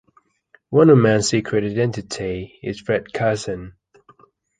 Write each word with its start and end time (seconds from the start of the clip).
Wonder 0.71 0.95
Man's 0.95 1.29
secret 1.29 1.63
identity 1.63 2.57
is 2.63 2.79
Fred 2.79 3.13
Carson. 3.13 3.75